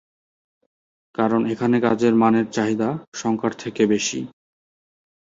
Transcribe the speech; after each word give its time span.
কারণ 1.15 1.41
এখানে 1.45 1.77
কাজের 1.79 2.13
মানের 2.15 2.47
চাহিদা, 2.51 2.89
সংখ্যার 3.13 3.53
থেকে 3.53 3.83
বেশি। 3.85 4.19